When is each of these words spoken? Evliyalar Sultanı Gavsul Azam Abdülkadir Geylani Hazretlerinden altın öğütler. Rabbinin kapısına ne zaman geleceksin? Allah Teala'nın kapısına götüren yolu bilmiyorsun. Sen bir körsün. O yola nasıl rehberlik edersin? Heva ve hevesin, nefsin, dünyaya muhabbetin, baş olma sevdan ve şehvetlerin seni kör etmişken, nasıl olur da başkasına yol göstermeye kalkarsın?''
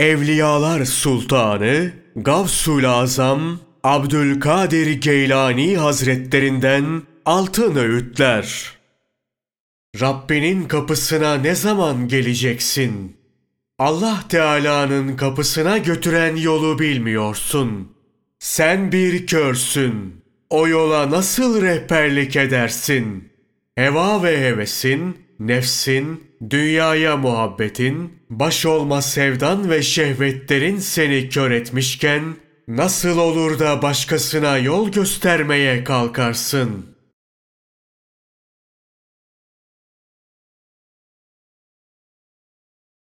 Evliyalar 0.00 0.84
Sultanı 0.84 1.92
Gavsul 2.16 2.84
Azam 2.84 3.60
Abdülkadir 3.84 4.92
Geylani 5.00 5.76
Hazretlerinden 5.76 7.02
altın 7.24 7.76
öğütler. 7.76 8.72
Rabbinin 10.00 10.64
kapısına 10.64 11.34
ne 11.34 11.54
zaman 11.54 12.08
geleceksin? 12.08 13.16
Allah 13.78 14.24
Teala'nın 14.28 15.16
kapısına 15.16 15.78
götüren 15.78 16.36
yolu 16.36 16.78
bilmiyorsun. 16.78 17.92
Sen 18.38 18.92
bir 18.92 19.26
körsün. 19.26 20.14
O 20.50 20.68
yola 20.68 21.10
nasıl 21.10 21.62
rehberlik 21.62 22.36
edersin? 22.36 23.28
Heva 23.74 24.22
ve 24.22 24.40
hevesin, 24.40 25.16
nefsin, 25.40 26.24
dünyaya 26.50 27.16
muhabbetin, 27.16 28.12
baş 28.30 28.66
olma 28.66 29.02
sevdan 29.02 29.70
ve 29.70 29.82
şehvetlerin 29.82 30.78
seni 30.78 31.28
kör 31.28 31.50
etmişken, 31.50 32.22
nasıl 32.68 33.18
olur 33.18 33.58
da 33.58 33.82
başkasına 33.82 34.58
yol 34.58 34.92
göstermeye 34.92 35.84
kalkarsın?'' 35.84 36.99